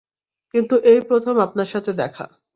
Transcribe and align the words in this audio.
কিন্তু, 0.53 0.75
এই 0.83 0.99
প্রথম 1.01 1.35
আপনার 1.39 1.65
সাথে 1.65 1.91
দেখা। 1.93 2.25